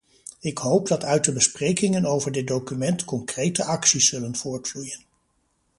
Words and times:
Ik 0.39 0.57
hoop 0.57 0.87
dat 0.87 1.03
uit 1.03 1.23
de 1.23 1.33
besprekingen 1.33 2.05
over 2.05 2.31
dit 2.31 2.47
document 2.47 3.05
concrete 3.05 3.63
acties 3.63 4.09
zullen 4.09 4.35
voortvloeien. 4.35 5.03